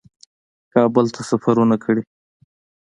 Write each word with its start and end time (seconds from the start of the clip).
کابل 0.73 1.05
ته 1.15 1.21
سفرونه 1.29 1.75
کړي 1.83 2.03